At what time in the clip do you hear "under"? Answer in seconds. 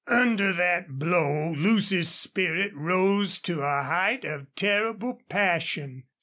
0.07-0.51